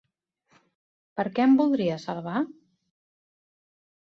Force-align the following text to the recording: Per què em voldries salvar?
Per 1.21 1.25
què 1.35 1.45
em 1.49 1.53
voldries 1.59 2.07
salvar? 2.09 2.41